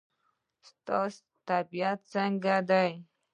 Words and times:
ستا 0.67 0.99
طبیعت 1.47 1.99
څنګه 2.13 2.55
دی؟ 2.69 2.89